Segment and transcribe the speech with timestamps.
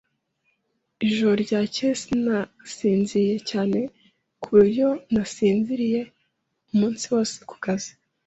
[1.07, 3.79] Ijoro ryakeye sinasinziriye cyane
[4.41, 6.01] ku buryo nasinziriye
[6.71, 7.91] umunsi wose ku kazi.